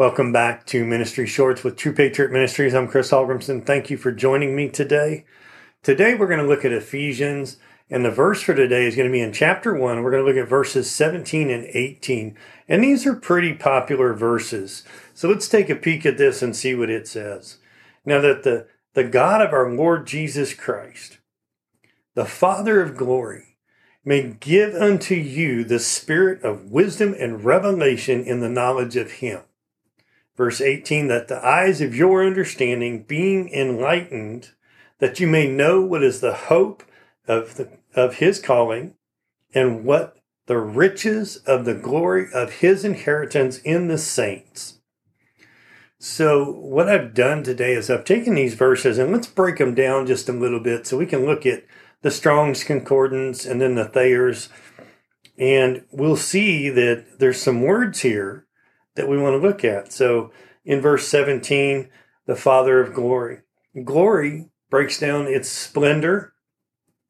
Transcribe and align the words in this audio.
Welcome 0.00 0.32
back 0.32 0.64
to 0.68 0.86
Ministry 0.86 1.26
Shorts 1.26 1.62
with 1.62 1.76
True 1.76 1.92
Patriot 1.92 2.32
Ministries. 2.32 2.74
I'm 2.74 2.88
Chris 2.88 3.10
Holgrimson. 3.10 3.66
Thank 3.66 3.90
you 3.90 3.98
for 3.98 4.10
joining 4.10 4.56
me 4.56 4.70
today. 4.70 5.26
Today 5.82 6.14
we're 6.14 6.26
going 6.26 6.40
to 6.40 6.46
look 6.46 6.64
at 6.64 6.72
Ephesians, 6.72 7.58
and 7.90 8.02
the 8.02 8.10
verse 8.10 8.40
for 8.40 8.54
today 8.54 8.86
is 8.86 8.96
going 8.96 9.10
to 9.10 9.12
be 9.12 9.20
in 9.20 9.30
chapter 9.30 9.74
1. 9.74 10.02
We're 10.02 10.10
going 10.10 10.24
to 10.24 10.26
look 10.26 10.42
at 10.42 10.48
verses 10.48 10.90
17 10.90 11.50
and 11.50 11.66
18. 11.66 12.34
And 12.66 12.82
these 12.82 13.06
are 13.06 13.14
pretty 13.14 13.52
popular 13.52 14.14
verses. 14.14 14.84
So 15.12 15.28
let's 15.28 15.50
take 15.50 15.68
a 15.68 15.76
peek 15.76 16.06
at 16.06 16.16
this 16.16 16.40
and 16.40 16.56
see 16.56 16.74
what 16.74 16.88
it 16.88 17.06
says. 17.06 17.58
Now 18.06 18.22
that 18.22 18.42
the, 18.42 18.68
the 18.94 19.04
God 19.04 19.42
of 19.42 19.52
our 19.52 19.70
Lord 19.70 20.06
Jesus 20.06 20.54
Christ, 20.54 21.18
the 22.14 22.24
Father 22.24 22.80
of 22.80 22.96
glory, 22.96 23.58
may 24.02 24.34
give 24.40 24.74
unto 24.74 25.14
you 25.14 25.62
the 25.62 25.78
spirit 25.78 26.42
of 26.42 26.70
wisdom 26.70 27.14
and 27.18 27.44
revelation 27.44 28.24
in 28.24 28.40
the 28.40 28.48
knowledge 28.48 28.96
of 28.96 29.10
him 29.10 29.42
Verse 30.40 30.62
18, 30.62 31.08
that 31.08 31.28
the 31.28 31.46
eyes 31.46 31.82
of 31.82 31.94
your 31.94 32.24
understanding 32.24 33.02
being 33.02 33.50
enlightened, 33.52 34.52
that 34.98 35.20
you 35.20 35.26
may 35.26 35.46
know 35.46 35.82
what 35.82 36.02
is 36.02 36.22
the 36.22 36.32
hope 36.32 36.82
of, 37.28 37.56
the, 37.56 37.68
of 37.94 38.14
his 38.14 38.40
calling 38.40 38.94
and 39.52 39.84
what 39.84 40.16
the 40.46 40.56
riches 40.56 41.36
of 41.46 41.66
the 41.66 41.74
glory 41.74 42.28
of 42.32 42.52
his 42.60 42.86
inheritance 42.86 43.58
in 43.58 43.88
the 43.88 43.98
saints. 43.98 44.80
So, 45.98 46.50
what 46.50 46.88
I've 46.88 47.12
done 47.12 47.42
today 47.42 47.74
is 47.74 47.90
I've 47.90 48.06
taken 48.06 48.34
these 48.34 48.54
verses 48.54 48.96
and 48.96 49.12
let's 49.12 49.26
break 49.26 49.58
them 49.58 49.74
down 49.74 50.06
just 50.06 50.26
a 50.30 50.32
little 50.32 50.60
bit 50.60 50.86
so 50.86 50.96
we 50.96 51.04
can 51.04 51.26
look 51.26 51.44
at 51.44 51.66
the 52.00 52.10
Strong's 52.10 52.64
Concordance 52.64 53.44
and 53.44 53.60
then 53.60 53.74
the 53.74 53.84
Thayer's. 53.84 54.48
And 55.36 55.84
we'll 55.90 56.16
see 56.16 56.70
that 56.70 57.18
there's 57.18 57.42
some 57.42 57.60
words 57.60 58.00
here 58.00 58.46
that 58.94 59.08
we 59.08 59.18
want 59.18 59.34
to 59.34 59.46
look 59.46 59.64
at. 59.64 59.92
So 59.92 60.32
in 60.64 60.80
verse 60.80 61.08
17, 61.08 61.88
the 62.26 62.36
Father 62.36 62.80
of 62.80 62.94
glory. 62.94 63.40
Glory 63.84 64.48
breaks 64.70 64.98
down 64.98 65.26
its 65.26 65.48
splendor, 65.48 66.32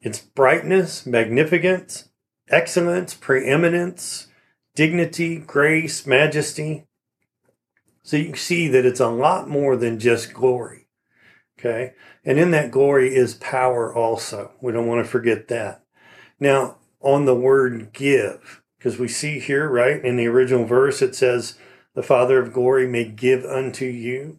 its 0.00 0.18
brightness, 0.18 1.06
magnificence, 1.06 2.08
excellence, 2.48 3.14
preeminence, 3.14 4.28
dignity, 4.74 5.38
grace, 5.38 6.06
majesty. 6.06 6.86
So 8.02 8.16
you 8.16 8.26
can 8.26 8.34
see 8.34 8.68
that 8.68 8.86
it's 8.86 9.00
a 9.00 9.08
lot 9.08 9.48
more 9.48 9.76
than 9.76 9.98
just 9.98 10.32
glory. 10.32 10.86
Okay. 11.58 11.92
And 12.24 12.38
in 12.38 12.50
that 12.52 12.70
glory 12.70 13.14
is 13.14 13.34
power 13.34 13.94
also. 13.94 14.52
We 14.60 14.72
don't 14.72 14.86
want 14.86 15.04
to 15.04 15.10
forget 15.10 15.48
that. 15.48 15.84
Now, 16.38 16.78
on 17.00 17.26
the 17.26 17.34
word 17.34 17.92
give, 17.92 18.62
because 18.78 18.98
we 18.98 19.08
see 19.08 19.38
here, 19.38 19.68
right, 19.68 20.02
in 20.02 20.16
the 20.16 20.26
original 20.26 20.64
verse, 20.64 21.02
it 21.02 21.14
says, 21.14 21.58
the 21.94 22.02
Father 22.02 22.40
of 22.40 22.52
glory 22.52 22.86
may 22.86 23.04
give 23.04 23.44
unto 23.44 23.84
you. 23.84 24.38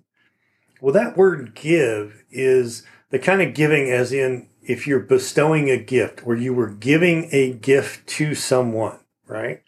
Well, 0.80 0.94
that 0.94 1.18
word 1.18 1.54
give 1.54 2.24
is 2.32 2.84
the 3.10 3.20
kind 3.20 3.42
of 3.42 3.54
giving 3.54 3.92
as 3.92 4.12
in 4.12 4.48
if 4.62 4.88
you're 4.88 5.00
bestowing 5.00 5.70
a 5.70 5.78
gift 5.78 6.26
or 6.26 6.36
you 6.36 6.54
were 6.54 6.70
giving 6.70 7.30
a 7.32 7.54
gift 7.54 8.08
to 8.08 8.36
someone, 8.36 9.00
right? 9.28 9.64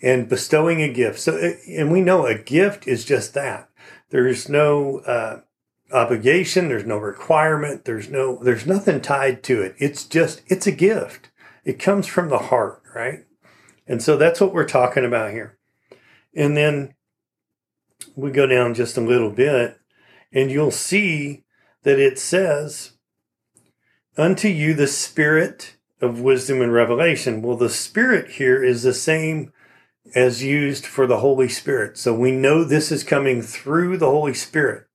And 0.00 0.28
bestowing 0.28 0.80
a 0.80 0.92
gift. 0.92 1.18
So, 1.18 1.52
and 1.68 1.90
we 1.92 2.00
know 2.00 2.26
a 2.26 2.38
gift 2.38 2.86
is 2.86 3.04
just 3.04 3.34
that. 3.34 3.68
There's 4.10 4.48
no 4.48 4.98
uh, 5.00 5.40
obligation. 5.92 6.68
There's 6.68 6.86
no 6.86 6.98
requirement. 6.98 7.84
There's 7.84 8.08
no, 8.08 8.42
there's 8.42 8.66
nothing 8.66 9.00
tied 9.00 9.42
to 9.44 9.60
it. 9.60 9.74
It's 9.78 10.04
just, 10.04 10.42
it's 10.46 10.66
a 10.66 10.72
gift. 10.72 11.30
It 11.64 11.78
comes 11.78 12.06
from 12.06 12.28
the 12.28 12.38
heart, 12.38 12.82
right? 12.94 13.24
And 13.86 14.02
so 14.02 14.16
that's 14.16 14.40
what 14.40 14.52
we're 14.52 14.68
talking 14.68 15.04
about 15.04 15.32
here. 15.32 15.58
And 16.34 16.56
then 16.56 16.94
we 18.18 18.32
go 18.32 18.46
down 18.46 18.74
just 18.74 18.96
a 18.96 19.00
little 19.00 19.30
bit, 19.30 19.78
and 20.32 20.50
you'll 20.50 20.72
see 20.72 21.44
that 21.84 22.00
it 22.00 22.18
says, 22.18 22.92
Unto 24.16 24.48
you 24.48 24.74
the 24.74 24.88
Spirit 24.88 25.76
of 26.00 26.20
wisdom 26.20 26.60
and 26.60 26.72
revelation. 26.72 27.42
Well, 27.42 27.56
the 27.56 27.70
Spirit 27.70 28.32
here 28.32 28.62
is 28.62 28.82
the 28.82 28.92
same 28.92 29.52
as 30.16 30.42
used 30.42 30.84
for 30.84 31.06
the 31.06 31.18
Holy 31.18 31.48
Spirit. 31.48 31.96
So 31.96 32.12
we 32.12 32.32
know 32.32 32.64
this 32.64 32.90
is 32.90 33.04
coming 33.04 33.40
through 33.40 33.98
the 33.98 34.10
Holy 34.10 34.34
Spirit, 34.34 34.86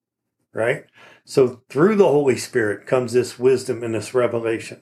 right? 0.53 0.85
So 1.23 1.61
through 1.69 1.95
the 1.95 2.09
Holy 2.09 2.35
Spirit 2.35 2.85
comes 2.85 3.13
this 3.13 3.39
wisdom 3.39 3.83
and 3.83 3.95
this 3.95 4.13
revelation. 4.13 4.81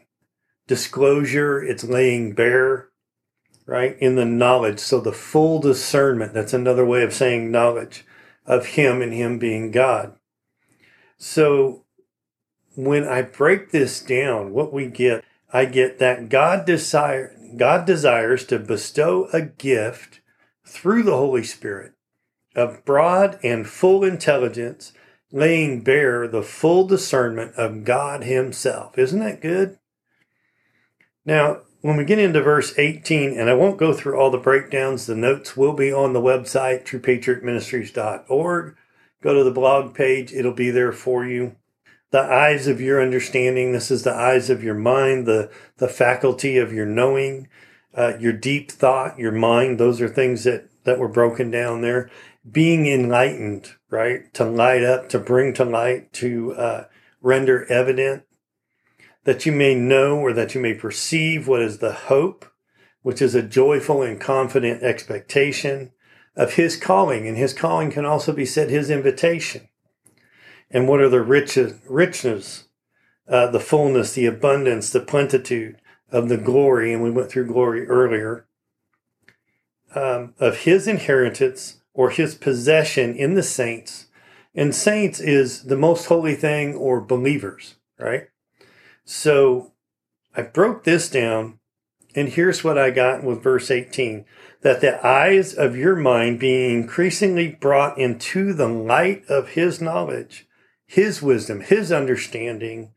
Disclosure, 0.66 1.62
it's 1.62 1.84
laying 1.84 2.34
bare, 2.34 2.90
right? 3.68 3.96
In 4.00 4.16
the 4.16 4.26
knowledge. 4.26 4.80
So 4.80 5.00
the 5.00 5.12
full 5.12 5.60
discernment, 5.60 6.34
that's 6.34 6.54
another 6.54 6.86
way 6.86 7.04
of 7.04 7.14
saying 7.14 7.52
knowledge 7.52 8.04
of 8.46 8.68
Him 8.68 9.02
and 9.02 9.14
Him 9.14 9.38
being 9.40 9.72
God. 9.72 10.16
So 11.18 11.86
when 12.76 13.08
I 13.08 13.22
break 13.22 13.72
this 13.72 14.02
down, 14.02 14.54
what 14.54 14.74
we 14.74 14.88
get, 14.88 15.24
I 15.54 15.66
get 15.66 16.00
that 16.00 16.30
God 16.30 16.66
desire 16.66 17.36
God 17.58 17.86
desires 17.86 18.46
to 18.46 18.60
bestow 18.60 19.28
a 19.34 19.42
gift 19.42 20.22
through 20.66 21.04
the 21.04 21.18
Holy 21.18 21.44
Spirit 21.44 21.94
of 22.56 22.86
broad 22.86 23.40
and 23.44 23.68
full 23.68 24.04
intelligence, 24.04 24.94
laying 25.32 25.82
bare 25.82 26.28
the 26.28 26.44
full 26.44 26.88
discernment 26.88 27.56
of 27.56 27.84
God 27.84 28.24
Himself. 28.24 28.98
Isn't 28.98 29.20
that 29.20 29.42
good? 29.42 29.78
Now, 31.26 31.62
when 31.82 31.98
we 31.98 32.06
get 32.06 32.20
into 32.20 32.42
verse 32.42 32.78
18, 32.78 33.38
and 33.38 33.50
I 33.50 33.56
won't 33.56 33.80
go 33.80 33.94
through 33.94 34.20
all 34.20 34.30
the 34.30 34.38
breakdowns, 34.38 35.06
the 35.06 35.16
notes 35.16 35.58
will 35.58 35.74
be 35.74 35.92
on 35.92 36.14
the 36.14 36.22
website, 36.22 36.86
truepatriotministries.org. 36.86 38.76
Go 39.22 39.34
to 39.34 39.44
the 39.44 39.52
blog 39.52 39.96
page, 39.96 40.32
it'll 40.32 40.54
be 40.54 40.72
there 40.72 40.92
for 40.92 41.26
you. 41.26 41.56
The 42.12 42.22
eyes 42.22 42.68
of 42.68 42.82
your 42.82 43.02
understanding, 43.02 43.72
this 43.72 43.90
is 43.90 44.04
the 44.04 44.14
eyes 44.14 44.50
of 44.50 44.64
your 44.64 44.76
mind, 44.76 45.26
the, 45.26 45.52
the 45.78 45.88
faculty 45.88 46.58
of 46.58 46.74
your 46.74 46.86
knowing, 46.86 47.48
uh, 47.96 48.14
your 48.20 48.34
deep 48.34 48.72
thought, 48.72 49.18
your 49.18 49.32
mind, 49.32 49.80
those 49.80 50.02
are 50.02 50.10
things 50.10 50.44
that, 50.44 50.70
that 50.84 51.00
were 51.00 51.08
broken 51.08 51.50
down 51.50 51.82
there. 51.82 52.10
Being 52.50 52.86
enlightened, 52.88 53.76
right? 53.90 54.32
To 54.36 54.46
light 54.46 54.84
up, 54.84 55.10
to 55.10 55.20
bring 55.20 55.54
to 55.54 55.66
light, 55.66 56.12
to 56.14 56.54
uh, 56.54 56.84
render 57.22 57.66
evident 57.72 58.24
that 59.24 59.46
you 59.46 59.52
may 59.52 59.76
know 59.76 60.18
or 60.18 60.34
that 60.34 60.56
you 60.56 60.62
may 60.62 60.74
perceive 60.74 61.48
what 61.48 61.62
is 61.62 61.78
the 61.78 61.94
hope, 61.94 62.46
which 63.02 63.22
is 63.22 63.36
a 63.36 63.44
joyful 63.44 64.02
and 64.02 64.20
confident 64.20 64.84
expectation 64.84 65.92
of 66.36 66.54
his 66.54 66.78
calling. 66.78 67.28
And 67.28 67.38
his 67.38 67.54
calling 67.54 67.92
can 67.92 68.06
also 68.06 68.34
be 68.34 68.46
said 68.46 68.70
his 68.70 68.90
invitation. 68.90 69.68
And 70.70 70.88
what 70.88 71.02
are 71.02 71.10
the 71.10 71.22
riches, 71.22 71.74
richness, 71.88 72.66
uh, 73.28 73.48
the 73.48 73.60
fullness, 73.60 74.14
the 74.14 74.26
abundance, 74.26 74.90
the 74.90 75.02
plenitude 75.02 75.78
of 76.12 76.30
the 76.30 76.38
glory, 76.38 76.94
and 76.94 77.04
we 77.04 77.12
went 77.12 77.30
through 77.30 77.48
glory 77.48 77.88
earlier, 77.88 78.46
um, 79.96 80.34
of 80.40 80.60
his 80.60 80.88
inheritance 80.88 81.82
or 81.94 82.10
his 82.10 82.36
possession 82.36 83.16
in 83.16 83.36
the 83.36 83.44
saints. 83.44 84.08
And 84.56 84.74
saints 84.76 85.20
is 85.20 85.64
the 85.64 85.78
most 85.78 86.06
holy 86.06 86.36
thing 86.36 86.76
or 86.76 87.02
believers, 87.02 87.76
right? 88.00 88.28
So 89.04 89.74
I 90.36 90.44
broke 90.44 90.84
this 90.84 91.10
down, 91.10 91.60
and 92.16 92.30
here's 92.30 92.64
what 92.64 92.78
I 92.78 92.92
got 92.92 93.24
with 93.24 93.44
verse 93.44 93.72
18 93.72 94.26
that 94.62 94.82
the 94.82 95.06
eyes 95.06 95.54
of 95.54 95.76
your 95.76 95.96
mind 95.96 96.40
being 96.40 96.82
increasingly 96.82 97.50
brought 97.50 97.98
into 97.98 98.54
the 98.54 98.68
light 98.68 99.26
of 99.28 99.50
his 99.50 99.82
knowledge, 99.82 100.48
his 100.86 101.22
wisdom, 101.22 101.62
his 101.62 101.92
understanding, 101.92 102.92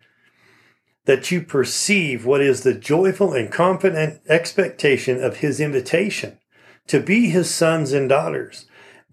that 1.06 1.30
you 1.30 1.40
perceive 1.40 2.24
what 2.24 2.40
is 2.40 2.62
the 2.62 2.74
joyful 2.74 3.32
and 3.32 3.50
confident 3.50 4.20
expectation 4.28 5.22
of 5.22 5.38
his 5.38 5.60
invitation 5.60 6.38
to 6.86 7.00
be 7.00 7.30
his 7.30 7.52
sons 7.52 7.92
and 7.92 8.08
daughters, 8.08 8.66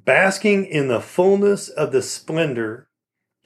basking 0.03 0.66
in 0.66 0.88
the 0.88 1.01
fullness 1.01 1.69
of 1.69 1.91
the 1.91 2.01
splendor 2.01 2.89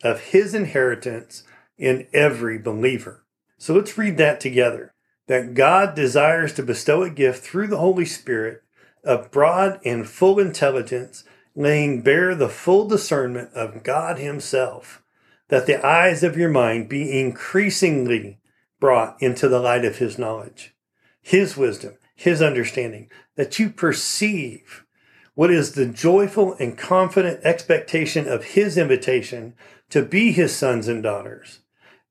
of 0.04 0.19
his 0.19 0.54
inheritance 0.54 1.44
in 1.78 2.08
every 2.14 2.58
believer. 2.58 3.25
So 3.66 3.74
let's 3.74 3.98
read 3.98 4.18
that 4.18 4.40
together. 4.40 4.94
That 5.26 5.56
God 5.56 5.96
desires 5.96 6.54
to 6.54 6.62
bestow 6.62 7.02
a 7.02 7.10
gift 7.10 7.44
through 7.44 7.66
the 7.66 7.80
Holy 7.80 8.06
Spirit 8.06 8.62
of 9.04 9.32
broad 9.32 9.80
and 9.84 10.08
full 10.08 10.40
intelligence, 10.40 11.24
laying 11.56 12.04
bare 12.04 12.36
the 12.36 12.48
full 12.48 12.88
discernment 12.88 13.52
of 13.56 13.82
God 13.82 14.20
Himself, 14.20 15.02
that 15.48 15.66
the 15.66 15.84
eyes 15.84 16.22
of 16.22 16.38
your 16.38 16.52
mind 16.52 16.90
be 16.90 17.20
increasingly 17.20 18.38
brought 18.80 19.20
into 19.20 19.50
the 19.50 19.60
light 19.60 19.84
of 19.84 19.98
His 19.98 20.20
knowledge, 20.20 20.76
His 21.24 21.58
wisdom, 21.58 21.98
His 22.14 22.44
understanding, 22.44 23.10
that 23.36 23.58
you 23.58 23.72
perceive 23.72 24.86
what 25.34 25.50
is 25.50 25.72
the 25.72 25.88
joyful 25.88 26.54
and 26.60 26.78
confident 26.78 27.44
expectation 27.44 28.28
of 28.28 28.44
His 28.44 28.78
invitation 28.78 29.56
to 29.90 30.06
be 30.06 30.34
His 30.34 30.56
sons 30.56 30.88
and 30.88 31.02
daughters 31.02 31.62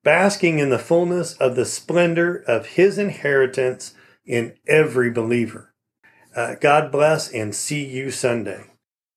basking 0.05 0.59
in 0.59 0.69
the 0.69 0.79
fullness 0.79 1.33
of 1.33 1.57
the 1.57 1.65
splendor 1.65 2.37
of 2.47 2.67
his 2.67 2.97
inheritance 2.97 3.93
in 4.25 4.53
every 4.67 5.09
believer. 5.09 5.73
Uh, 6.35 6.55
God 6.55 6.91
bless 6.91 7.29
and 7.29 7.53
see 7.53 7.83
you 7.83 8.11
Sunday. 8.11 8.65